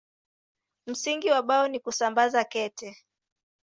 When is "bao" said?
1.41-1.67